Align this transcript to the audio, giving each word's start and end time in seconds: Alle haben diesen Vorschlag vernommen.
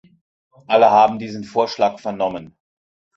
Alle 0.65 0.89
haben 0.89 1.19
diesen 1.19 1.43
Vorschlag 1.43 1.99
vernommen. 1.99 2.55